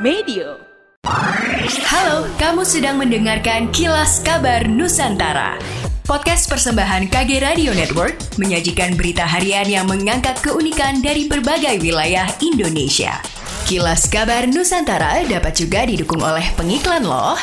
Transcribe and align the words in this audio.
Medio. 0.00 0.56
Halo, 1.84 2.24
kamu 2.40 2.64
sedang 2.64 2.96
mendengarkan 2.96 3.68
Kilas 3.68 4.24
Kabar 4.24 4.64
Nusantara. 4.64 5.60
Podcast 6.08 6.48
persembahan 6.48 7.12
KG 7.12 7.44
Radio 7.44 7.76
Network 7.76 8.16
menyajikan 8.40 8.96
berita 8.96 9.28
harian 9.28 9.68
yang 9.68 9.84
mengangkat 9.84 10.40
keunikan 10.40 11.04
dari 11.04 11.28
berbagai 11.28 11.84
wilayah 11.84 12.24
Indonesia. 12.40 13.20
Kilas 13.68 14.08
Kabar 14.08 14.48
Nusantara 14.48 15.20
dapat 15.28 15.60
juga 15.60 15.84
didukung 15.84 16.24
oleh 16.24 16.48
pengiklan 16.56 17.04
loh. 17.04 17.36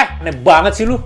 Eh, 0.00 0.08
aneh 0.16 0.32
banget 0.40 0.80
sih 0.80 0.88
lu. 0.88 0.96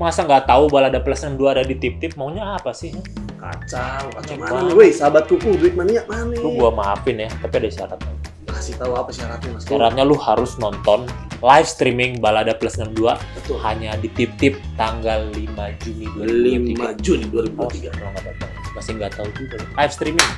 Masa 0.00 0.24
nggak 0.24 0.48
tahu 0.48 0.72
balada 0.72 1.04
plus 1.04 1.20
62 1.20 1.52
ada 1.52 1.62
di 1.68 1.76
tip-tip? 1.76 2.16
Maunya 2.16 2.56
apa 2.56 2.72
sih? 2.72 2.96
Kacau, 3.38 4.04
kacau 4.18 4.34
Ini 4.34 4.42
mana? 4.42 4.74
Woi, 4.74 4.90
sahabat 4.90 5.30
kuku, 5.30 5.54
duit 5.56 5.74
mania 5.78 6.02
mana? 6.10 6.34
Lu 6.34 6.58
gua 6.58 6.74
maafin 6.74 7.22
ya, 7.22 7.30
tapi 7.38 7.54
ada 7.62 7.70
syaratnya. 7.70 8.12
Kasih 8.48 8.74
tahu 8.74 8.92
apa 8.98 9.10
syaratnya 9.14 9.50
mas? 9.54 9.62
Syaratnya 9.62 10.02
lu 10.02 10.18
harus 10.18 10.58
nonton 10.58 11.06
live 11.38 11.68
streaming 11.68 12.18
balada 12.18 12.58
plus 12.58 12.74
62 12.74 13.14
Betul. 13.38 13.56
hanya 13.62 13.94
di 13.94 14.10
tip-tip 14.10 14.58
tanggal 14.74 15.30
5 15.30 15.54
Juni 15.78 16.06
5 16.74 16.98
2023. 16.98 17.04
Juni 17.06 17.24
Oh, 17.30 17.70
2023. 17.70 17.94
kalau 17.94 18.10
nggak 18.10 18.24
datang. 18.26 18.50
Masih 18.74 18.92
nggak 18.98 19.12
tahu 19.14 19.28
juga. 19.38 19.56
Live 19.78 19.92
streaming. 19.94 20.30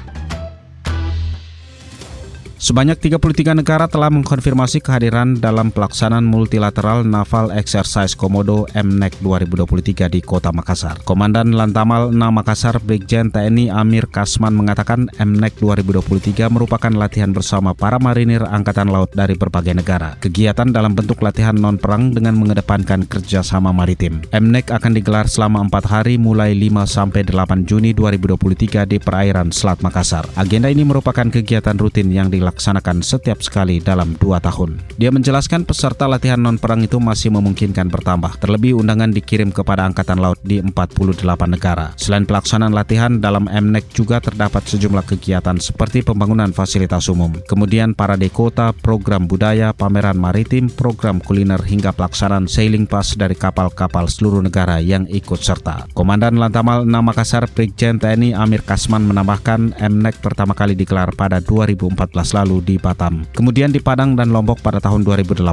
Sebanyak 2.60 3.00
33 3.00 3.56
negara 3.56 3.88
telah 3.88 4.12
mengkonfirmasi 4.12 4.84
kehadiran 4.84 5.40
dalam 5.40 5.72
pelaksanaan 5.72 6.28
multilateral 6.28 7.08
Naval 7.08 7.56
Exercise 7.56 8.12
Komodo 8.12 8.68
MNEC 8.76 9.16
2023 9.24 10.12
di 10.12 10.20
Kota 10.20 10.52
Makassar. 10.52 11.00
Komandan 11.08 11.56
Lantamal 11.56 12.12
6 12.12 12.20
Makassar 12.20 12.76
Brigjen 12.84 13.32
TNI 13.32 13.72
Amir 13.72 14.12
Kasman 14.12 14.52
mengatakan 14.52 15.08
MNEC 15.16 15.56
2023 15.56 16.52
merupakan 16.52 16.92
latihan 16.92 17.32
bersama 17.32 17.72
para 17.72 17.96
marinir 17.96 18.44
Angkatan 18.44 18.92
Laut 18.92 19.08
dari 19.16 19.40
berbagai 19.40 19.72
negara. 19.72 20.20
Kegiatan 20.20 20.68
dalam 20.68 20.92
bentuk 20.92 21.24
latihan 21.24 21.56
non-perang 21.56 22.12
dengan 22.12 22.36
mengedepankan 22.36 23.08
kerjasama 23.08 23.72
maritim. 23.72 24.20
MNEC 24.36 24.68
akan 24.68 24.92
digelar 25.00 25.32
selama 25.32 25.64
4 25.64 25.80
hari 25.88 26.20
mulai 26.20 26.52
5 26.52 26.84
sampai 26.84 27.24
8 27.24 27.64
Juni 27.64 27.96
2023 27.96 28.84
di 28.84 29.00
perairan 29.00 29.48
Selat 29.48 29.80
Makassar. 29.80 30.28
Agenda 30.36 30.68
ini 30.68 30.84
merupakan 30.84 31.24
kegiatan 31.24 31.80
rutin 31.80 32.12
yang 32.12 32.28
dilaksanakan 32.50 33.06
setiap 33.06 33.38
sekali 33.46 33.78
dalam 33.78 34.18
dua 34.18 34.42
tahun. 34.42 34.82
Dia 34.98 35.14
menjelaskan 35.14 35.62
peserta 35.62 36.10
latihan 36.10 36.42
non-perang 36.42 36.82
itu 36.82 36.98
masih 36.98 37.30
memungkinkan 37.30 37.86
bertambah. 37.86 38.42
Terlebih 38.42 38.74
undangan 38.74 39.14
dikirim 39.14 39.54
kepada 39.54 39.86
Angkatan 39.86 40.18
Laut 40.18 40.42
di 40.42 40.58
48 40.58 41.22
negara. 41.46 41.94
Selain 41.94 42.26
pelaksanaan 42.26 42.74
latihan, 42.74 43.22
dalam 43.22 43.46
MNEC 43.46 43.94
juga 43.94 44.18
terdapat 44.18 44.66
sejumlah 44.66 45.06
kegiatan 45.06 45.62
seperti 45.62 46.02
pembangunan 46.02 46.50
fasilitas 46.50 47.06
umum. 47.06 47.30
Kemudian 47.46 47.94
parade 47.94 48.26
kota, 48.34 48.74
program 48.74 49.30
budaya, 49.30 49.70
pameran 49.70 50.18
maritim, 50.18 50.66
program 50.66 51.22
kuliner 51.22 51.62
hingga 51.62 51.94
pelaksanaan 51.94 52.50
sailing 52.50 52.90
pass 52.90 53.14
dari 53.14 53.38
kapal-kapal 53.38 54.10
seluruh 54.10 54.42
negara 54.42 54.82
yang 54.82 55.06
ikut 55.06 55.38
serta. 55.38 55.86
Komandan 55.94 56.34
Lantamal 56.34 56.82
6 56.82 56.90
Makassar 56.90 57.46
Brigjen 57.46 58.02
TNI 58.02 58.34
Amir 58.34 58.66
Kasman 58.66 59.06
menambahkan 59.06 59.78
MNEC 59.78 60.18
pertama 60.18 60.58
kali 60.58 60.74
digelar 60.74 61.14
pada 61.14 61.38
2014 61.38 62.00
lalu 62.34 62.39
di 62.64 62.80
Batam. 62.80 63.28
Kemudian 63.36 63.68
di 63.68 63.84
Padang 63.84 64.16
dan 64.16 64.32
Lombok 64.32 64.64
pada 64.64 64.80
tahun 64.80 65.04
2018. 65.04 65.44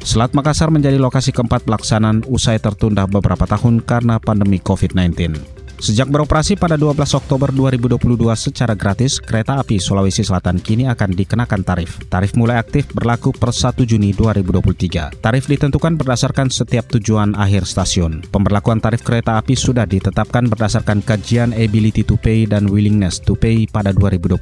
Selat 0.00 0.32
Makassar 0.32 0.72
menjadi 0.72 0.96
lokasi 0.96 1.36
keempat 1.36 1.68
pelaksanaan 1.68 2.24
usai 2.24 2.56
tertunda 2.56 3.04
beberapa 3.04 3.44
tahun 3.44 3.84
karena 3.84 4.16
pandemi 4.16 4.56
COVID-19. 4.56 5.59
Sejak 5.80 6.12
beroperasi 6.12 6.60
pada 6.60 6.76
12 6.76 6.92
Oktober 7.16 7.48
2022 7.56 7.96
secara 8.36 8.76
gratis, 8.76 9.16
kereta 9.16 9.56
api 9.56 9.80
Sulawesi 9.80 10.20
Selatan 10.20 10.60
kini 10.60 10.84
akan 10.84 11.16
dikenakan 11.16 11.64
tarif. 11.64 12.04
Tarif 12.12 12.36
mulai 12.36 12.60
aktif 12.60 12.92
berlaku 12.92 13.32
per 13.32 13.48
1 13.48 13.88
Juni 13.88 14.12
2023. 14.12 15.24
Tarif 15.24 15.48
ditentukan 15.48 15.96
berdasarkan 15.96 16.52
setiap 16.52 16.84
tujuan 16.92 17.32
akhir 17.32 17.64
stasiun. 17.64 18.20
Pemberlakuan 18.28 18.84
tarif 18.84 19.00
kereta 19.00 19.40
api 19.40 19.56
sudah 19.56 19.88
ditetapkan 19.88 20.52
berdasarkan 20.52 21.00
kajian 21.00 21.56
ability 21.56 22.04
to 22.04 22.20
pay 22.20 22.44
dan 22.44 22.68
willingness 22.68 23.16
to 23.16 23.32
pay 23.32 23.64
pada 23.64 23.96
2022. 23.96 24.36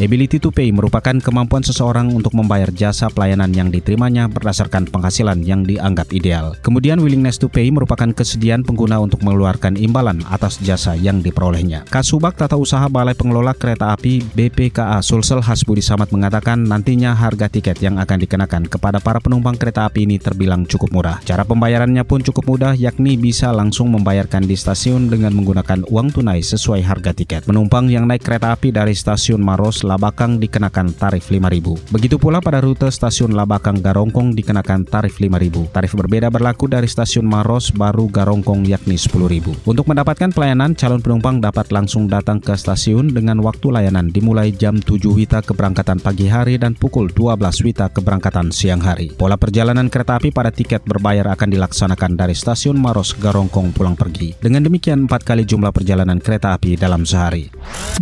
Ability 0.00 0.40
to 0.40 0.48
pay 0.48 0.72
merupakan 0.72 1.20
kemampuan 1.20 1.68
seseorang 1.68 2.08
untuk 2.16 2.32
membayar 2.32 2.72
jasa 2.72 3.12
pelayanan 3.12 3.52
yang 3.52 3.68
diterimanya 3.68 4.24
berdasarkan 4.24 4.88
penghasilan 4.88 5.44
yang 5.44 5.68
dianggap 5.68 6.08
ideal. 6.16 6.56
Kemudian 6.64 7.04
willingness 7.04 7.36
to 7.36 7.52
pay 7.52 7.68
merupakan 7.68 8.08
kesediaan 8.08 8.64
pengguna 8.64 8.96
untuk 9.04 9.20
mengeluarkan 9.20 9.76
imbalan 9.76 10.24
atas 10.32 10.56
jasa 10.64 10.77
yang 10.94 11.18
diperolehnya. 11.18 11.82
Kasubag 11.90 12.38
Tata 12.38 12.54
Usaha 12.54 12.86
Balai 12.86 13.18
Pengelola 13.18 13.56
Kereta 13.56 13.90
Api 13.90 14.22
BPKA 14.22 15.02
Sulsel 15.02 15.42
Hasbudi 15.42 15.82
Samad 15.82 16.12
mengatakan 16.14 16.62
nantinya 16.62 17.16
harga 17.16 17.48
tiket 17.48 17.82
yang 17.82 17.98
akan 17.98 18.18
dikenakan 18.22 18.68
kepada 18.68 19.02
para 19.02 19.18
penumpang 19.18 19.56
kereta 19.56 19.88
api 19.88 20.04
ini 20.04 20.20
terbilang 20.20 20.68
cukup 20.68 20.92
murah. 20.92 21.18
Cara 21.24 21.42
pembayarannya 21.42 22.04
pun 22.04 22.20
cukup 22.20 22.44
mudah 22.44 22.72
yakni 22.76 23.16
bisa 23.16 23.50
langsung 23.50 23.88
membayarkan 23.90 24.44
di 24.44 24.54
stasiun 24.54 25.08
dengan 25.08 25.32
menggunakan 25.32 25.88
uang 25.88 26.12
tunai 26.12 26.44
sesuai 26.44 26.84
harga 26.84 27.16
tiket. 27.16 27.48
Penumpang 27.48 27.88
yang 27.88 28.04
naik 28.04 28.20
kereta 28.20 28.52
api 28.52 28.68
dari 28.68 28.92
stasiun 28.92 29.40
Maros 29.40 29.80
Labakang 29.80 30.36
dikenakan 30.36 30.92
tarif 30.92 31.32
5.000. 31.32 31.92
Begitu 31.94 32.20
pula 32.20 32.44
pada 32.44 32.60
rute 32.60 32.92
stasiun 32.92 33.32
Labakang 33.32 33.80
Garongkong 33.80 34.36
dikenakan 34.36 34.84
tarif 34.84 35.16
5.000. 35.16 35.72
Tarif 35.72 35.96
berbeda 35.96 36.28
berlaku 36.28 36.68
dari 36.68 36.84
stasiun 36.84 37.24
Maros 37.24 37.72
baru 37.72 38.10
Garongkong 38.12 38.68
yakni 38.68 39.00
10.000. 39.00 39.64
Untuk 39.64 39.88
mendapatkan 39.88 40.28
pelayanan 40.28 40.67
calon 40.74 41.00
penumpang 41.00 41.38
dapat 41.38 41.70
langsung 41.70 42.10
datang 42.10 42.42
ke 42.42 42.56
stasiun 42.56 43.14
dengan 43.14 43.40
waktu 43.40 43.72
layanan 43.72 44.12
dimulai 44.12 44.52
jam 44.52 44.76
7 44.76 45.00
WITA 45.08 45.40
keberangkatan 45.46 46.02
pagi 46.02 46.28
hari 46.28 46.58
dan 46.58 46.76
pukul 46.76 47.08
12 47.08 47.40
WITA 47.64 47.88
keberangkatan 47.94 48.52
siang 48.52 48.84
hari. 48.84 49.14
Pola 49.14 49.40
perjalanan 49.40 49.86
kereta 49.88 50.18
api 50.18 50.34
pada 50.34 50.52
tiket 50.52 50.84
berbayar 50.84 51.32
akan 51.32 51.48
dilaksanakan 51.54 52.18
dari 52.18 52.34
stasiun 52.36 52.76
Maros 52.76 53.16
Garongkong 53.16 53.72
pulang 53.72 53.96
pergi. 53.96 54.36
Dengan 54.36 54.66
demikian 54.66 55.08
4 55.08 55.22
kali 55.22 55.48
jumlah 55.48 55.72
perjalanan 55.72 56.18
kereta 56.18 56.52
api 56.52 56.76
dalam 56.76 57.08
sehari. 57.08 57.48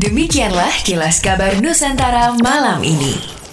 Demikianlah 0.00 0.82
Kilas 0.82 1.22
Kabar 1.22 1.60
Nusantara 1.62 2.34
malam 2.42 2.82
ini. 2.82 3.45